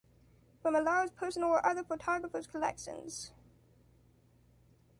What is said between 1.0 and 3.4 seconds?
personal or other photographers’ collections.